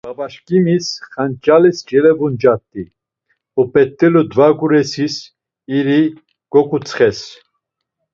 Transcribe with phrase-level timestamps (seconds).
[0.07, 2.83] Babaşǩimis xanç̌alis celevuncat̆i,
[3.61, 5.15] op̌et̆elu dvaguresis
[5.75, 6.01] iri
[6.51, 7.19] goǩutsxes.